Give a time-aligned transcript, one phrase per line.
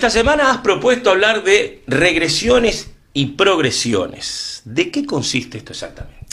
[0.00, 4.62] Esta semana has propuesto hablar de regresiones y progresiones.
[4.64, 6.24] ¿De qué consiste esto exactamente?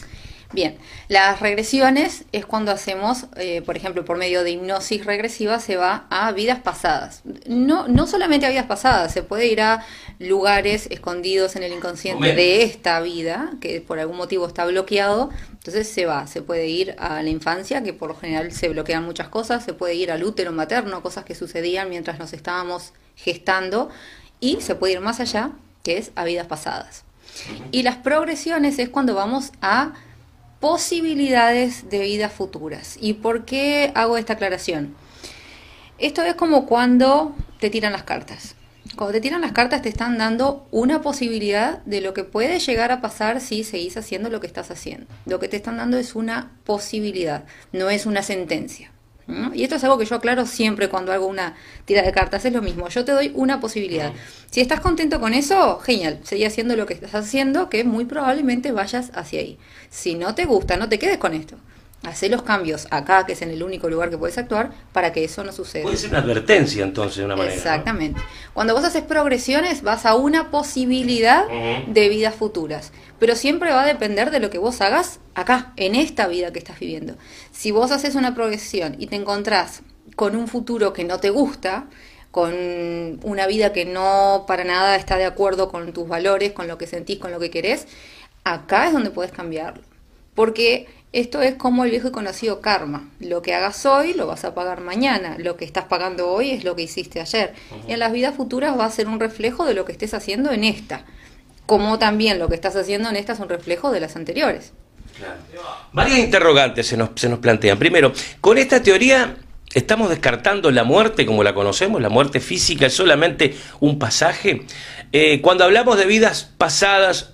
[0.54, 0.78] Bien,
[1.10, 6.06] las regresiones es cuando hacemos, eh, por ejemplo, por medio de hipnosis regresiva, se va
[6.10, 7.22] a vidas pasadas.
[7.48, 9.86] No, no solamente a vidas pasadas, se puede ir a
[10.20, 15.30] lugares escondidos en el inconsciente de esta vida, que por algún motivo está bloqueado.
[15.54, 19.06] Entonces se va, se puede ir a la infancia, que por lo general se bloquean
[19.06, 23.90] muchas cosas, se puede ir al útero materno, cosas que sucedían mientras nos estábamos gestando,
[24.42, 25.52] y se puede ir más allá,
[25.84, 27.06] que es a vidas pasadas.
[27.72, 29.94] Y las progresiones es cuando vamos a
[30.60, 32.98] posibilidades de vidas futuras.
[33.00, 34.96] ¿Y por qué hago esta aclaración?
[35.98, 38.56] Esto es como cuando te tiran las cartas.
[38.96, 42.92] Cuando te tiran las cartas te están dando una posibilidad de lo que puede llegar
[42.92, 45.08] a pasar si seguís haciendo lo que estás haciendo.
[45.26, 48.92] Lo que te están dando es una posibilidad, no es una sentencia.
[49.54, 52.54] Y esto es algo que yo aclaro siempre cuando hago una tira de cartas, es
[52.54, 54.14] lo mismo, yo te doy una posibilidad.
[54.50, 58.72] Si estás contento con eso, genial, seguí haciendo lo que estás haciendo, que muy probablemente
[58.72, 59.58] vayas hacia ahí.
[59.90, 61.58] Si no te gusta, no te quedes con esto.
[62.04, 65.24] Hacé los cambios acá, que es en el único lugar que puedes actuar, para que
[65.24, 65.84] eso no suceda.
[65.84, 67.56] Puede ser una advertencia entonces, de una manera.
[67.56, 68.22] Exactamente.
[68.54, 72.92] Cuando vos haces progresiones, vas a una posibilidad de vidas futuras.
[73.20, 76.60] Pero siempre va a depender de lo que vos hagas acá, en esta vida que
[76.60, 77.16] estás viviendo.
[77.52, 79.82] Si vos haces una progresión y te encontrás
[80.16, 81.88] con un futuro que no te gusta,
[82.32, 82.54] con
[83.24, 86.86] una vida que no para nada está de acuerdo con tus valores, con lo que
[86.86, 87.88] sentís, con lo que querés,
[88.44, 89.84] acá es donde puedes cambiarlo.
[90.36, 93.10] Porque esto es como el viejo y conocido karma.
[93.20, 95.36] Lo que hagas hoy lo vas a pagar mañana.
[95.40, 97.54] Lo que estás pagando hoy es lo que hiciste ayer.
[97.88, 100.52] Y en las vidas futuras va a ser un reflejo de lo que estés haciendo
[100.52, 101.06] en esta.
[101.66, 104.74] Como también lo que estás haciendo en esta es un reflejo de las anteriores.
[105.94, 107.80] Varias interrogantes se nos, se nos plantean.
[107.80, 108.12] Primero,
[108.42, 109.38] con esta teoría
[109.74, 114.64] estamos descartando la muerte como la conocemos, la muerte física es solamente un pasaje.
[115.12, 117.34] Eh, cuando hablamos de vidas pasadas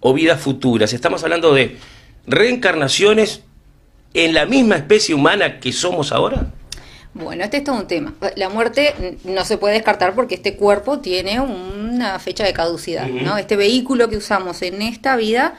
[0.00, 1.76] o vidas futuras, estamos hablando de
[2.26, 3.42] reencarnaciones
[4.14, 6.46] en la misma especie humana que somos ahora?
[7.14, 8.14] Bueno, este es todo un tema.
[8.34, 13.38] La muerte no se puede descartar porque este cuerpo tiene una fecha de caducidad, ¿no?
[13.38, 15.54] Este vehículo que usamos en esta vida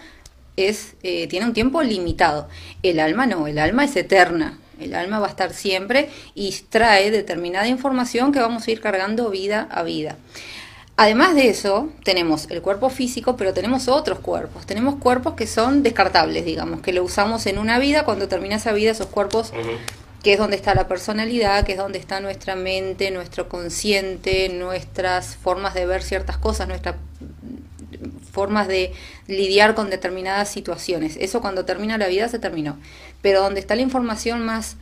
[0.57, 2.49] es eh, tiene un tiempo limitado.
[2.83, 4.59] El alma no, el alma es eterna.
[4.79, 9.29] El alma va a estar siempre y trae determinada información que vamos a ir cargando
[9.29, 10.17] vida a vida.
[10.97, 14.65] Además de eso, tenemos el cuerpo físico, pero tenemos otros cuerpos.
[14.65, 18.71] Tenemos cuerpos que son descartables, digamos, que lo usamos en una vida, cuando termina esa
[18.71, 19.51] vida, esos cuerpos,
[20.23, 25.35] que es donde está la personalidad, que es donde está nuestra mente, nuestro consciente, nuestras
[25.35, 26.95] formas de ver ciertas cosas, nuestras
[28.31, 28.93] formas de
[29.27, 31.17] lidiar con determinadas situaciones.
[31.19, 32.77] Eso cuando termina la vida se terminó.
[33.21, 34.77] Pero donde está la información más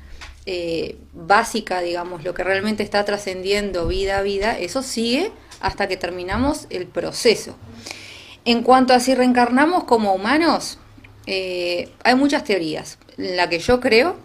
[0.46, 5.32] eh, básica, digamos, lo que realmente está trascendiendo vida a vida, eso sigue
[5.64, 7.56] hasta que terminamos el proceso.
[8.46, 10.78] En cuanto a si reencarnamos como humanos,
[11.26, 13.00] eh, hay muchas teorías.
[13.16, 14.18] La que yo creo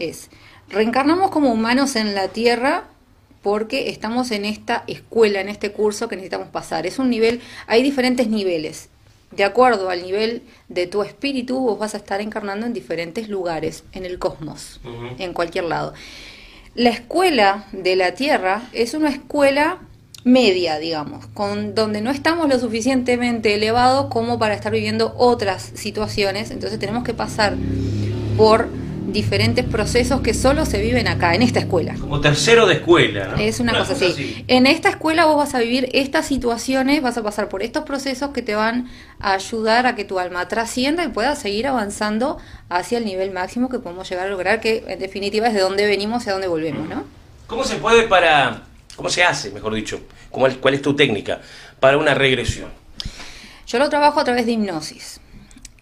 [0.00, 0.30] es,
[0.68, 2.88] reencarnamos como humanos en la Tierra
[3.40, 6.86] porque estamos en esta escuela, en este curso que necesitamos pasar.
[6.86, 8.88] Es un nivel, hay diferentes niveles.
[9.30, 13.84] De acuerdo al nivel de tu espíritu, vos vas a estar encarnando en diferentes lugares,
[13.92, 14.80] en el cosmos,
[15.18, 15.94] en cualquier lado.
[16.74, 19.78] La escuela de la Tierra es una escuela
[20.24, 26.50] media, digamos, con donde no estamos lo suficientemente elevados como para estar viviendo otras situaciones,
[26.50, 27.54] entonces tenemos que pasar
[28.36, 28.68] por
[29.12, 31.94] diferentes procesos que solo se viven acá, en esta escuela.
[31.98, 33.36] Como tercero de escuela, ¿no?
[33.38, 34.44] Es una, cosa, así.
[34.46, 38.30] En esta escuela vos vas a vivir estas situaciones, vas a pasar por estos procesos
[38.30, 38.88] que te van
[39.18, 42.38] a ayudar a que tu alma trascienda y pueda seguir avanzando
[42.68, 45.86] hacia el nivel máximo que podemos llegar a lograr, que en definitiva es de dónde
[45.86, 47.04] venimos y a dónde volvemos, ¿no?
[47.46, 48.62] ¿Cómo se puede para
[49.00, 49.98] ¿Cómo se hace, mejor dicho?
[50.28, 51.40] ¿Cuál, ¿Cuál es tu técnica
[51.80, 52.68] para una regresión?
[53.66, 55.22] Yo lo trabajo a través de hipnosis.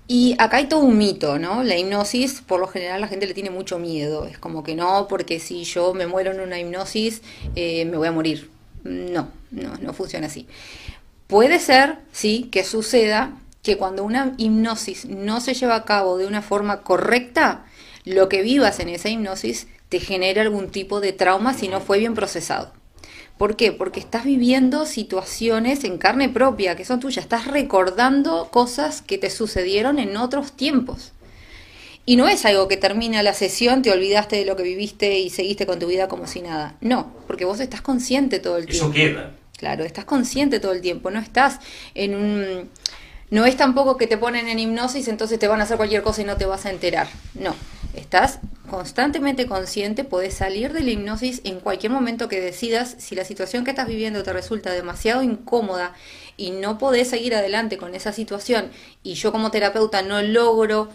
[0.06, 1.64] Y acá hay todo un mito, ¿no?
[1.64, 4.24] La hipnosis, por lo general, la gente le tiene mucho miedo.
[4.24, 7.22] Es como que no, porque si yo me muero en una hipnosis,
[7.56, 8.53] eh, me voy a morir.
[8.84, 10.47] No, no, no funciona así.
[11.26, 13.32] Puede ser, sí, que suceda
[13.64, 17.64] que cuando una hipnosis no se lleva a cabo de una forma correcta,
[18.04, 21.98] lo que vivas en esa hipnosis te genere algún tipo de trauma si no fue
[21.98, 22.78] bien procesado.
[23.39, 23.72] ¿Por qué?
[23.72, 29.30] Porque estás viviendo situaciones en carne propia que son tuyas, estás recordando cosas que te
[29.30, 31.12] sucedieron en otros tiempos.
[32.04, 35.30] Y no es algo que termina la sesión, te olvidaste de lo que viviste y
[35.30, 36.74] seguiste con tu vida como si nada.
[36.80, 38.86] No, porque vos estás consciente todo el tiempo.
[38.86, 39.34] Eso queda.
[39.59, 41.59] Claro, estás consciente todo el tiempo, no estás
[41.95, 42.71] en un...
[43.30, 46.22] No es tampoco que te ponen en hipnosis, entonces te van a hacer cualquier cosa
[46.22, 47.09] y no te vas a enterar.
[47.34, 47.54] No,
[47.94, 48.40] estás
[48.70, 52.96] constantemente consciente, podés salir de la hipnosis en cualquier momento que decidas.
[52.98, 55.94] Si la situación que estás viviendo te resulta demasiado incómoda
[56.36, 58.70] y no podés seguir adelante con esa situación,
[59.02, 60.88] y yo como terapeuta no logro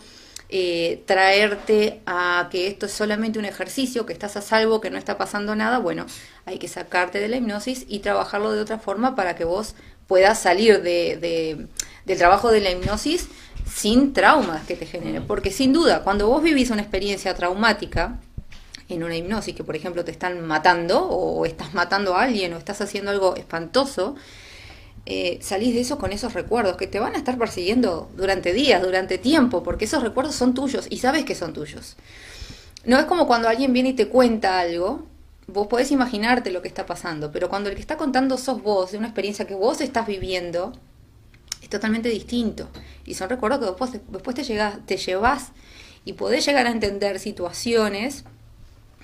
[0.55, 4.99] eh, traerte a que esto es solamente un ejercicio, que estás a salvo, que no
[4.99, 6.05] está pasando nada, bueno,
[6.45, 9.73] hay que sacarte de la hipnosis y trabajarlo de otra forma para que vos
[10.05, 11.67] puedas salir de,
[12.05, 13.29] del trabajo de la hipnosis
[13.73, 15.25] sin traumas que te generen.
[15.25, 18.19] Porque sin duda, cuando vos vivís una experiencia traumática,
[18.89, 22.57] en una hipnosis, que por ejemplo te están matando o estás matando a alguien o
[22.57, 24.15] estás haciendo algo espantoso,
[25.05, 28.81] eh, salís de eso con esos recuerdos que te van a estar persiguiendo durante días,
[28.81, 31.97] durante tiempo, porque esos recuerdos son tuyos y sabes que son tuyos.
[32.85, 35.05] No es como cuando alguien viene y te cuenta algo,
[35.47, 38.91] vos podés imaginarte lo que está pasando, pero cuando el que está contando sos vos,
[38.91, 40.73] de una experiencia que vos estás viviendo,
[41.63, 42.69] es totalmente distinto.
[43.05, 45.51] Y son recuerdos que después, después te, llegas, te llevas
[46.05, 48.25] y podés llegar a entender situaciones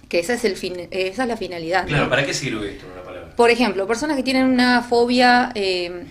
[0.09, 1.85] que esa es, el fin, esa es la finalidad.
[1.85, 2.85] Claro, ¿para qué sirve esto?
[2.91, 3.35] Una palabra?
[3.35, 6.05] Por ejemplo, personas que tienen una fobia eh,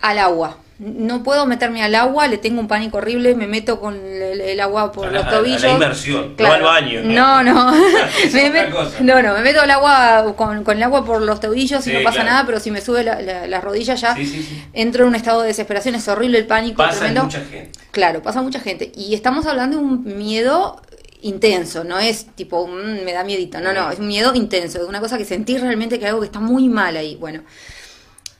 [0.00, 3.94] al agua no puedo meterme al agua, le tengo un pánico horrible, me meto con
[3.94, 5.62] el, agua por los tobillos.
[5.62, 7.00] la inmersión, no al baño.
[7.04, 7.72] No, no.
[8.32, 8.68] me
[9.00, 12.24] no, no, me meto al agua con, el agua por los tobillos y no pasa
[12.24, 14.16] nada, pero si me sube la, las rodillas ya
[14.72, 16.78] entro en un estado de desesperación, es horrible el pánico.
[16.78, 17.70] Pasa mucha gente.
[17.92, 18.90] Claro, pasa mucha gente.
[18.96, 20.82] Y estamos hablando de un miedo
[21.20, 24.88] intenso, no es tipo, mm, me da miedito, no, no, es un miedo intenso, es
[24.88, 27.14] una cosa que sentís realmente que algo que está muy mal ahí.
[27.14, 27.42] Bueno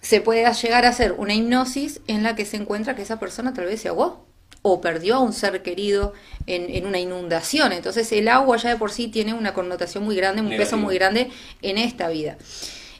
[0.02, 3.54] se puede llegar a hacer una hipnosis en la que se encuentra que esa persona
[3.54, 4.26] tal vez se ahogó
[4.60, 6.12] o perdió a un ser querido
[6.46, 7.72] en, una inundación.
[7.72, 10.96] Entonces el agua ya de por sí tiene una connotación muy grande, un peso muy
[10.96, 11.30] grande
[11.62, 12.36] en esta vida.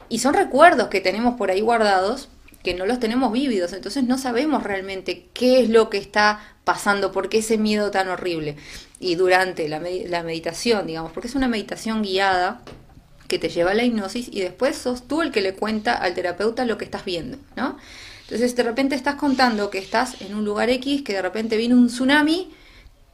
[0.09, 2.29] Y son recuerdos que tenemos por ahí guardados
[2.63, 7.11] que no los tenemos vívidos, entonces no sabemos realmente qué es lo que está pasando,
[7.11, 8.55] por qué ese miedo tan horrible.
[9.01, 12.61] Y durante la, la meditación, digamos, porque es una meditación guiada,
[13.27, 16.13] que te lleva a la hipnosis y después sos tú el que le cuenta al
[16.13, 17.77] terapeuta lo que estás viendo, ¿no?
[18.23, 21.75] Entonces de repente estás contando que estás en un lugar X, que de repente vino
[21.75, 22.51] un tsunami,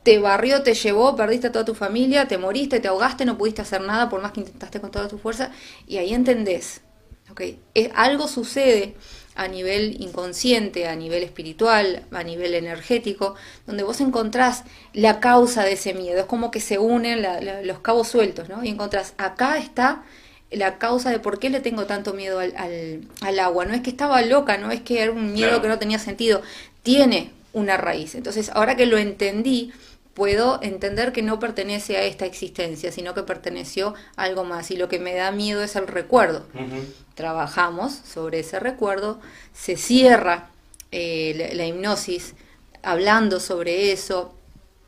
[0.04, 3.62] te barrió, te llevó, perdiste a toda tu familia, te moriste, te ahogaste, no pudiste
[3.62, 5.52] hacer nada por más que intentaste con toda tu fuerza
[5.88, 6.82] y ahí entendés,
[7.30, 7.42] ¿ok?
[7.74, 8.96] Es, algo sucede
[9.36, 13.36] a nivel inconsciente, a nivel espiritual, a nivel energético,
[13.66, 16.20] donde vos encontrás la causa de ese miedo.
[16.20, 17.26] Es como que se unen
[17.64, 18.64] los cabos sueltos, ¿no?
[18.64, 20.04] Y encontrás, acá está
[20.52, 22.54] la causa de por qué le tengo tanto miedo al,
[23.22, 23.66] al, agua.
[23.66, 26.42] No es que estaba loca, no es que era un miedo que no tenía sentido.
[26.84, 28.16] Tiene una raíz.
[28.16, 29.72] Entonces, ahora que lo entendí,
[30.14, 34.72] puedo entender que no pertenece a esta existencia, sino que perteneció a algo más.
[34.72, 36.46] Y lo que me da miedo es el recuerdo.
[37.16, 39.20] Trabajamos sobre ese recuerdo,
[39.54, 40.50] se cierra
[40.92, 42.34] eh, la, hipnosis
[42.82, 44.36] hablando sobre eso.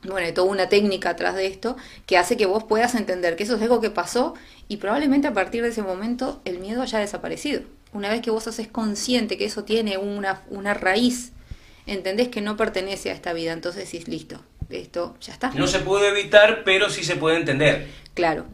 [0.03, 1.77] Bueno, hay toda una técnica atrás de esto
[2.07, 4.33] que hace que vos puedas entender que eso es algo que pasó
[4.67, 7.61] y probablemente a partir de ese momento el miedo haya desaparecido.
[7.93, 11.33] Una vez que vos haces consciente que eso tiene una, una raíz,
[11.85, 14.41] entendés que no pertenece a esta vida, entonces sí, listo,
[14.79, 15.51] esto ya está.
[15.51, 17.87] No se puede evitar, pero sí se puede entender.
[18.13, 18.45] Claro.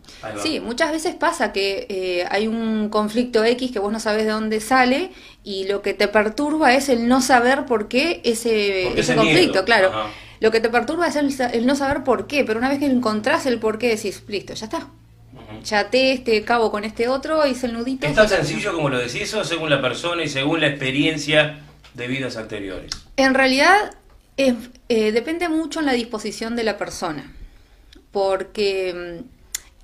[0.41, 4.31] Sí, muchas veces pasa que eh, hay un conflicto X que vos no sabes de
[4.31, 5.11] dónde sale
[5.43, 9.91] y lo que te perturba es el no saber por qué ese, ese, conflicto, claro.
[10.39, 13.47] Lo que te perturba es el, no saber por qué, pero una vez que encontrás
[13.47, 14.87] el por qué decís, listo, ya está.
[15.63, 18.05] Ya te este cabo con este otro, hice el nudito.
[18.05, 21.61] ¿Es tan sencillo como lo decís o según la persona y según la experiencia
[21.95, 22.91] de vidas anteriores?
[23.15, 23.95] En realidad
[24.37, 27.33] eh, depende mucho en la disposición de la persona,
[28.11, 29.37] porque mm,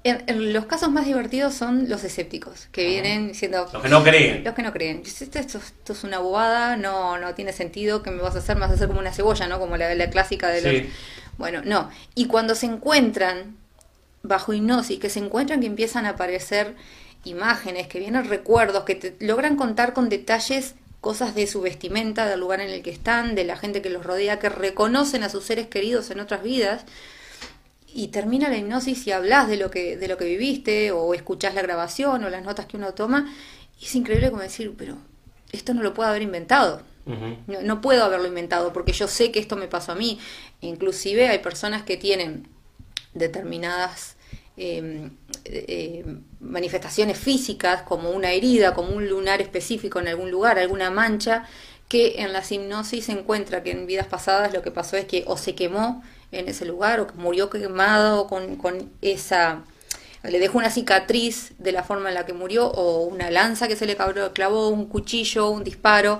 [0.03, 3.67] en, los casos más divertidos son los escépticos, que vienen diciendo...
[3.71, 4.43] Los que no creen.
[4.43, 5.01] Los que no creen.
[5.05, 8.55] Esto, esto, es una bobada, no, no tiene sentido, que me vas a hacer?
[8.55, 9.59] Me vas a hacer como una cebolla, ¿no?
[9.59, 10.91] Como la, la clásica de los...
[11.37, 11.89] Bueno, no.
[12.15, 13.55] Y cuando se encuentran
[14.21, 16.75] bajo hipnosis, que se encuentran que empiezan a aparecer
[17.25, 22.39] imágenes, que vienen recuerdos, que te logran contar con detalles cosas de su vestimenta, del
[22.39, 25.43] lugar en el que están, de la gente que los rodea, que reconocen a sus
[25.43, 26.85] seres queridos en otras vidas,
[27.93, 31.55] y termina la hipnosis y hablas de lo que, de lo que viviste, o escuchás
[31.55, 33.35] la grabación, o las notas que uno toma,
[33.81, 34.95] y es increíble como decir, pero
[35.51, 36.81] esto no lo puedo haber inventado.
[37.05, 40.19] no, no, puedo haberlo inventado porque yo sé que esto me pasó a mí.
[40.61, 42.47] Inclusive hay personas que tienen
[43.13, 44.15] determinadas
[44.55, 45.09] Eh,
[46.39, 51.45] manifestaciones físicas como una herida, como un lunar específico en algún lugar, alguna mancha,
[51.89, 55.23] que en la hipnosis se encuentra que en vidas pasadas lo que pasó es que
[55.27, 59.63] o se quemó en ese lugar o murió quemado con, con esa
[60.23, 63.75] le dejó una cicatriz de la forma en la que murió o una lanza que
[63.75, 63.97] se le
[64.33, 66.19] clavó, un cuchillo, un disparo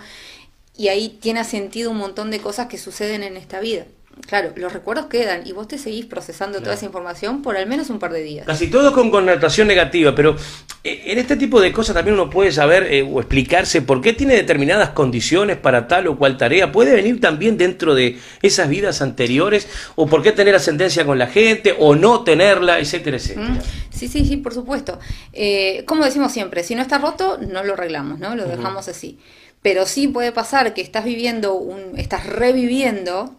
[0.76, 3.86] y ahí tiene sentido un montón de cosas que suceden en esta vida.
[4.28, 7.90] Claro, los recuerdos quedan y vos te seguís procesando toda esa información por al menos
[7.90, 8.46] un par de días.
[8.46, 10.36] Casi todo con connotación negativa, pero
[10.84, 14.14] eh, en este tipo de cosas también uno puede saber eh, o explicarse por qué
[14.14, 16.72] tiene determinadas condiciones para tal o cual tarea.
[16.72, 21.28] Puede venir también dentro de esas vidas anteriores o por qué tener ascendencia con la
[21.28, 23.50] gente o no tenerla, etcétera, etcétera.
[23.50, 23.60] Mm.
[23.92, 25.00] Sí, sí, sí, por supuesto.
[25.32, 28.36] Eh, como decimos siempre, si no está roto, no lo arreglamos, ¿no?
[28.36, 29.20] Lo dejamos así.
[29.62, 33.36] Pero sí puede pasar que estás viviendo, un, estás reviviendo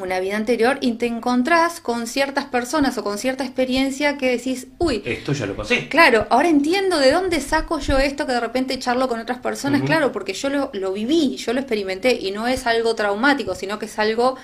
[0.00, 4.68] una vida anterior y te encontrás con ciertas personas o con cierta experiencia que decís,
[4.78, 5.88] uy, esto ya lo pasé.
[5.88, 9.82] Claro, ahora entiendo de dónde saco yo esto que de repente charlo con otras personas,
[9.82, 13.78] claro, porque yo lo, lo, viví, yo lo experimenté y no es algo traumático, sino
[13.78, 14.36] que es algo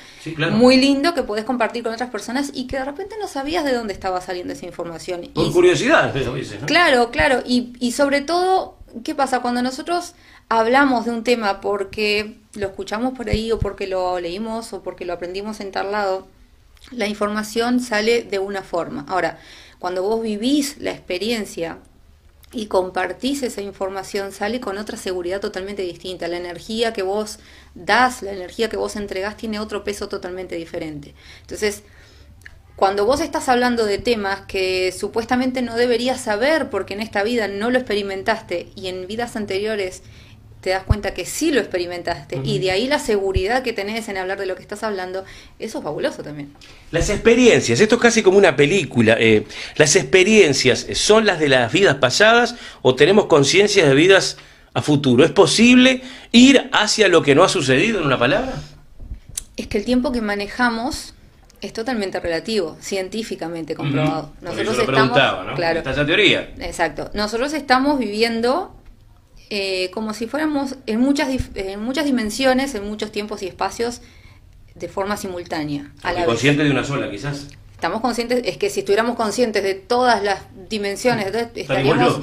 [0.53, 3.73] muy lindo que podés compartir con otras personas y que de repente no sabías de
[3.73, 5.29] dónde estaba saliendo esa información.
[5.35, 6.15] Por curiosidad,
[6.61, 6.67] ¿no?
[6.67, 9.41] Claro, claro, y, y sobre todo, ¿qué pasa?
[9.41, 10.15] Cuando nosotros
[10.49, 15.05] hablamos de un tema porque lo escuchamos por ahí o porque lo leímos o porque
[15.05, 16.29] lo aprendimos en tal lado,
[16.91, 19.05] la información sale de una forma.
[19.09, 19.39] Ahora,
[19.79, 21.79] cuando vos vivís la experiencia
[22.53, 26.29] y compartís esa información, sale con otra seguridad totalmente distinta.
[26.29, 27.39] La energía que vos
[27.75, 31.15] das, la energía que vos entregás tiene otro peso totalmente diferente.
[31.41, 31.83] Entonces,
[32.77, 37.47] cuando vos estás hablando de temas que supuestamente no deberías saber porque en esta vida
[37.49, 40.03] no lo experimentaste y en vidas anteriores
[40.61, 44.17] te das cuenta que sí lo experimentaste y de ahí la seguridad que tenés en
[44.17, 45.23] hablar de lo que estás hablando,
[45.59, 46.55] eso es fabuloso también.
[46.91, 49.45] Las experiencias, esto es casi como una película, eh,
[49.77, 54.39] las experiencias son las de las vidas pasadas o tenemos conciencia de vidas
[54.73, 55.23] a futuro.
[55.25, 56.03] ¿Es posible
[56.33, 58.55] ir hacia lo que no ha sucedido en una palabra?
[59.59, 61.15] Es que el tiempo que manejamos
[61.65, 64.33] es totalmente relativo, científicamente comprobado.
[64.43, 65.55] Nosotros estamos, ¿no?
[65.55, 66.53] Claro, esa teoría.
[66.59, 67.11] Exacto.
[67.15, 68.77] Nosotros estamos viviendo
[69.49, 74.03] eh, como si fuéramos en muchas, en muchas dimensiones, en muchos tiempos y espacios,
[74.75, 75.91] de forma simultánea.
[76.03, 77.49] A consciente de una sola, quizás.
[77.85, 82.19] Estamos conscientes, es que si estuviéramos conscientes de todas las dimensiones, estaríamos,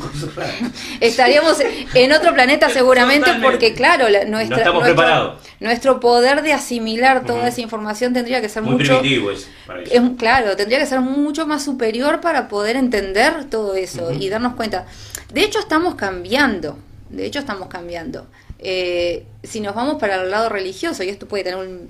[1.00, 1.58] estaríamos
[1.94, 8.12] en otro planeta seguramente, porque claro, nuestra, nuestro, nuestro, poder de asimilar toda esa información
[8.12, 9.04] tendría que ser Muy mucho...
[9.04, 14.56] Es, claro, tendría que ser mucho más superior para poder entender todo eso y darnos
[14.56, 14.88] cuenta.
[15.32, 16.80] De hecho, estamos cambiando
[17.12, 18.26] de hecho, estamos cambiando.
[18.58, 21.88] Eh, si nos vamos para el lado religioso, y esto puede tener un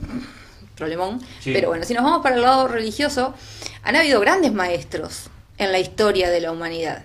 [0.82, 3.36] problemón, pero bueno, si nos vamos para el lado religioso,
[3.84, 7.04] han habido grandes maestros en la historia de la humanidad.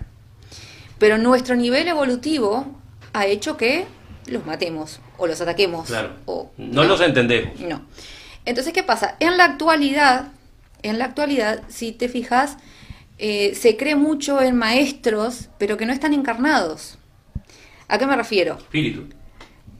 [0.97, 2.65] Pero nuestro nivel evolutivo
[3.13, 3.85] ha hecho que
[4.25, 5.93] los matemos o los ataquemos.
[6.25, 7.59] O, no, los entendemos.
[7.59, 7.85] No.
[8.45, 9.15] Entonces, ¿qué pasa?
[9.19, 10.29] En la actualidad,
[10.81, 12.57] en la actualidad, si te fijas,
[13.19, 16.97] eh, se cree mucho en maestros, pero que no están encarnados.
[17.87, 18.57] ¿A qué me refiero?
[18.57, 19.03] Espíritu.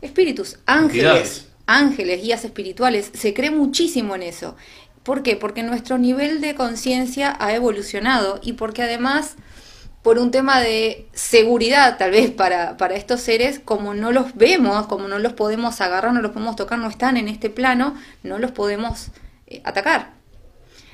[0.02, 3.12] Espíritus, ángeles, ángeles, guías espirituales.
[3.14, 4.56] Se cree muchísimo en eso.
[5.04, 5.36] ¿Por qué?
[5.36, 9.36] Porque nuestro nivel de conciencia ha evolucionado y porque además,
[10.02, 14.88] por un tema de seguridad tal vez para, para estos seres, como no los vemos,
[14.88, 18.40] como no los podemos agarrar, no los podemos tocar, no están en este plano, no
[18.40, 19.10] los podemos
[19.46, 20.12] eh, atacar.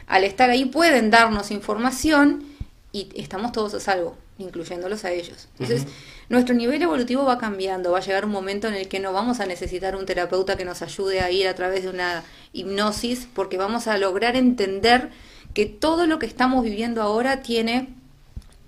[0.05, 2.43] Al estar ahí pueden darnos información
[2.91, 5.47] y estamos todos a salvo, incluyéndolos a ellos.
[5.59, 5.87] Entonces,
[6.29, 9.39] nuestro nivel evolutivo va cambiando, va a llegar un momento en el que no vamos
[9.39, 13.57] a necesitar un terapeuta que nos ayude a ir a través de una hipnosis, porque
[13.57, 15.09] vamos a lograr entender
[15.53, 17.89] que todo lo que estamos viviendo ahora tiene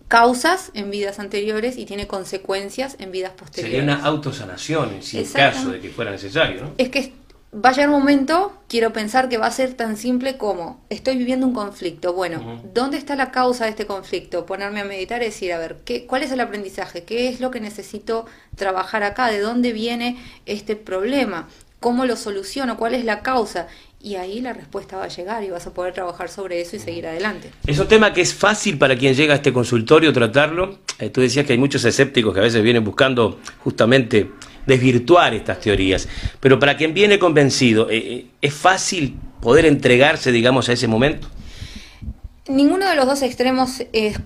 [0.08, 3.80] causas en vidas anteriores y tiene consecuencias en vidas posteriores.
[3.80, 6.72] Sería una autosanación en caso de que fuera necesario, ¿no?
[6.78, 7.14] Es que
[7.54, 11.18] va a llegar un momento, quiero pensar que va a ser tan simple como, estoy
[11.18, 14.46] viviendo un conflicto, bueno, ¿dónde está la causa de este conflicto?
[14.46, 17.04] Ponerme a meditar y decir, a ver, ¿qué, ¿cuál es el aprendizaje?
[17.04, 18.26] ¿Qué es lo que necesito
[18.56, 19.28] trabajar acá?
[19.32, 21.48] ¿De dónde viene este problema?
[21.80, 22.78] ¿Cómo lo soluciono?
[22.78, 23.68] ¿Cuál es la causa?
[24.02, 26.80] Y ahí la respuesta va a llegar y vas a poder trabajar sobre eso y
[26.80, 27.52] seguir adelante.
[27.66, 30.80] Es un tema que es fácil para quien llega a este consultorio tratarlo.
[31.00, 34.32] Eh, tú decías que hay muchos escépticos que a veces vienen buscando justamente
[34.66, 36.08] desvirtuar estas teorías.
[36.40, 41.28] Pero para quien viene convencido, eh, eh, ¿es fácil poder entregarse, digamos, a ese momento?
[42.48, 44.20] Ninguno de los dos extremos es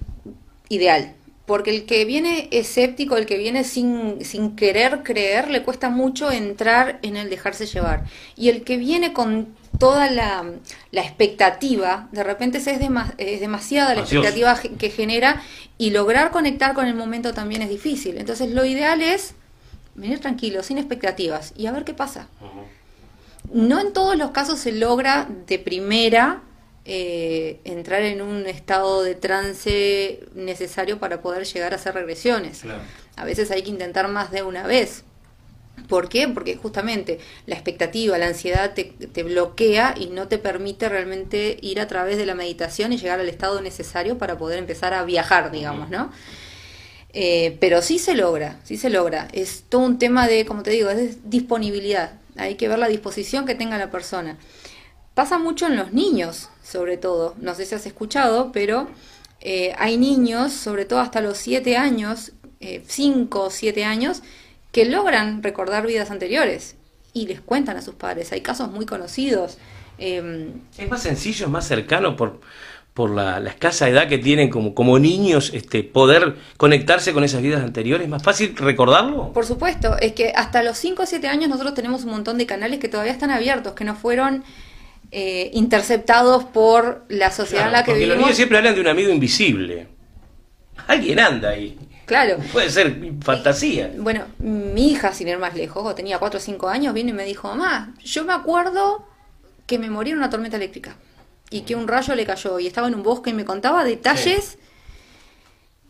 [0.70, 1.14] ideal.
[1.46, 6.32] Porque el que viene escéptico, el que viene sin, sin querer creer, le cuesta mucho
[6.32, 8.04] entrar en el dejarse llevar.
[8.36, 10.46] Y el que viene con toda la,
[10.92, 15.42] expectativa, de repente es, es demasiada la expectativa que genera
[15.80, 18.18] y lograr conectar con el momento también es difícil.
[18.18, 19.34] Entonces lo ideal es
[20.00, 22.28] venir tranquilo, sin expectativas y a ver qué pasa.
[23.52, 26.44] No en todos los casos se logra de primera
[26.86, 32.64] eh, entrar en un estado de trance necesario para poder llegar a hacer regresiones.
[33.16, 35.04] A veces hay que intentar más de una vez.
[35.88, 36.28] ¿Por qué?
[36.28, 41.80] Porque justamente la expectativa, la ansiedad te, te, bloquea y no te permite realmente ir
[41.80, 45.52] a través de la meditación y llegar al estado necesario para poder empezar a viajar,
[45.52, 46.12] digamos, ¿no?
[47.14, 49.28] Eh, pero sí se logra, sí se logra.
[49.34, 52.14] Es todo un tema de, como te digo, es disponibilidad.
[52.38, 54.38] Hay que ver la disposición que tenga la persona.
[55.14, 57.36] Pasa mucho en los niños, sobre todo.
[57.40, 58.88] No sé si has escuchado, pero
[59.42, 64.22] eh, hay niños, sobre todo hasta los 7 años, 5 o 7 años,
[64.72, 66.76] que logran recordar vidas anteriores
[67.14, 68.32] y les cuentan a sus padres.
[68.32, 69.58] Hay casos muy conocidos.
[69.98, 72.40] Eh, es más sencillo, es más cercano por,
[72.94, 77.64] por la, escasa edad que tienen como, como niños, este, poder conectarse con esas vidas
[77.64, 78.06] anteriores?
[78.06, 79.32] ¿Es más fácil recordarlo?
[79.32, 82.46] Por supuesto, es que hasta los 5 o 7 años nosotros tenemos un montón de
[82.46, 84.44] canales que todavía están abiertos, que no fueron
[85.12, 88.16] eh, interceptados por la sociedad en la que vivimos.
[88.16, 89.88] Los niños siempre hablan de un amigo invisible.
[90.88, 91.78] Alguien anda ahí.
[92.06, 92.38] Claro.
[92.52, 93.94] Puede ser fantasía.
[93.98, 97.14] Bueno, mi hija, sin ir más lejos, o tenía 4 o 5 años, vino y
[97.14, 99.06] me dijo, mamá, yo me acuerdo
[99.68, 100.96] que me morí en una tormenta eléctrica
[101.50, 104.58] y que un rayo le cayó y estaba en un bosque y me contaba detalles.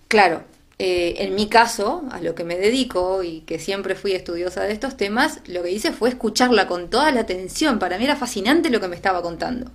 [0.08, 0.44] Claro,
[0.80, 4.72] eh, en mi caso, a lo que me dedico y que siempre fui estudiosa de
[4.72, 7.80] estos temas, lo que hice fue escucharla con toda la atención.
[7.80, 9.70] Para mí era fascinante lo que me estaba contando.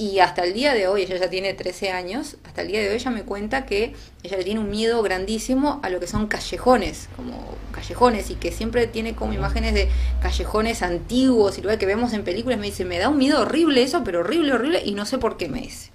[0.00, 2.88] Y hasta el día de hoy, ella ya tiene 13 años, hasta el día de
[2.88, 7.10] hoy ella me cuenta que ella tiene un miedo grandísimo a lo que son callejones,
[7.16, 9.90] como callejones, y que siempre tiene como imágenes de
[10.22, 12.58] callejones antiguos y luego que vemos en películas.
[12.58, 15.36] Me dice, me da un miedo horrible eso, pero horrible, horrible, y no sé por
[15.36, 15.90] qué me dice.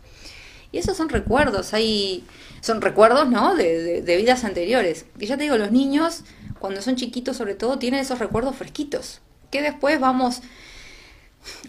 [0.71, 2.23] Y esos son recuerdos, hay,
[2.61, 3.55] son recuerdos, ¿no?
[3.55, 5.07] De, de, de vidas anteriores.
[5.19, 6.25] Y ya te digo, los niños,
[6.59, 10.43] cuando son chiquitos sobre todo, tienen esos recuerdos fresquitos, que después vamos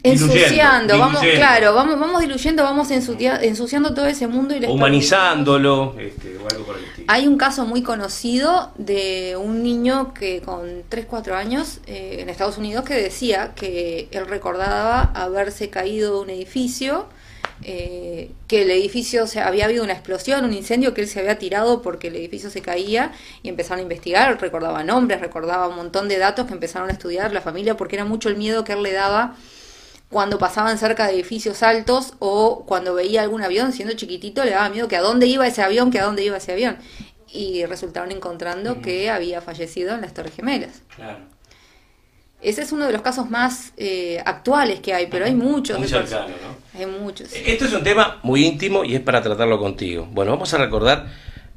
[0.03, 5.95] ensuciando, vamos, claro, vamos, vamos diluyendo, vamos ensuciando todo ese mundo y humanizándolo.
[5.99, 6.39] Este,
[7.07, 12.29] Hay un caso muy conocido de un niño que con 3, 4 años eh, en
[12.29, 17.07] Estados Unidos que decía que él recordaba haberse caído de un edificio.
[17.63, 21.39] Eh, que el edificio se había habido una explosión, un incendio que él se había
[21.39, 26.07] tirado porque el edificio se caía y empezaron a investigar, recordaba nombres, recordaba un montón
[26.07, 28.83] de datos que empezaron a estudiar la familia porque era mucho el miedo que él
[28.83, 29.37] le daba
[30.11, 34.69] cuando pasaban cerca de edificios altos o cuando veía algún avión siendo chiquitito le daba
[34.69, 36.77] miedo que a dónde iba ese avión, que a dónde iba ese avión.
[37.33, 40.83] Y resultaron encontrando que había fallecido en las Torres Gemelas.
[40.95, 41.19] Claro.
[42.41, 45.79] Ese es uno de los casos más eh, actuales que hay, pero hay muchos.
[45.79, 46.79] Muy cercano, ¿no?
[46.79, 47.33] Hay muchos.
[47.33, 50.07] Esto es un tema muy íntimo y es para tratarlo contigo.
[50.13, 51.07] Bueno, vamos a recordar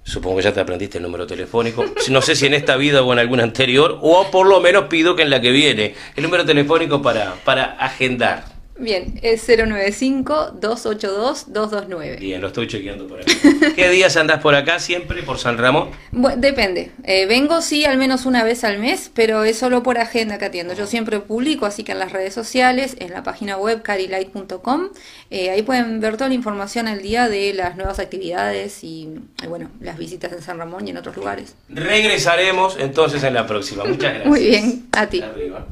[0.09, 1.85] Supongo que ya te aprendiste el número telefónico.
[2.09, 5.15] No sé si en esta vida o en alguna anterior, o por lo menos pido
[5.15, 5.93] que en la que viene.
[6.15, 8.58] El número telefónico para, para agendar.
[8.79, 12.19] Bien, es 095-282-229.
[12.19, 13.33] Bien, lo estoy chequeando por aquí.
[13.75, 15.89] ¿Qué días andás por acá siempre, por San Ramón?
[16.11, 16.91] Bueno, depende.
[17.03, 20.45] Eh, vengo sí al menos una vez al mes, pero es solo por agenda que
[20.45, 20.73] atiendo.
[20.73, 24.87] Yo siempre publico, así que en las redes sociales, en la página web carilight.com,
[25.29, 29.09] eh, ahí pueden ver toda la información al día de las nuevas actividades y,
[29.47, 31.55] bueno, las visitas en San Ramón y en otros lugares.
[31.67, 33.83] Regresaremos entonces en la próxima.
[33.83, 34.27] Muchas gracias.
[34.27, 35.21] Muy bien, a ti.
[35.21, 35.67] Arriba.